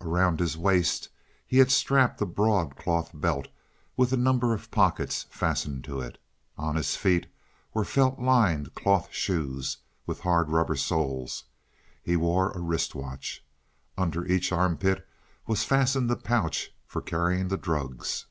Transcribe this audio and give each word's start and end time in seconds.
Around 0.00 0.40
his 0.40 0.56
waist 0.56 1.10
he 1.46 1.58
had 1.58 1.70
strapped 1.70 2.18
a 2.22 2.24
broad 2.24 2.74
cloth 2.74 3.10
belt, 3.12 3.48
with 3.98 4.14
a 4.14 4.16
number 4.16 4.54
of 4.54 4.70
pockets 4.70 5.26
fastened 5.28 5.84
to 5.84 6.00
it. 6.00 6.16
On 6.56 6.74
his 6.74 6.96
feet 6.96 7.26
were 7.74 7.84
felt 7.84 8.18
lined 8.18 8.74
cloth 8.74 9.08
shoes, 9.12 9.76
with 10.06 10.20
hard 10.20 10.48
rubber 10.48 10.74
soles; 10.74 11.44
he 12.02 12.16
wore 12.16 12.50
a 12.52 12.60
wrist 12.60 12.94
watch. 12.94 13.44
Under 13.98 14.24
each 14.24 14.52
armpit 14.52 15.06
was 15.46 15.64
fastened 15.64 16.08
the 16.08 16.16
pouch 16.16 16.70
for 16.86 17.02
carrying 17.02 17.48
the 17.48 17.58
drugs. 17.58 18.24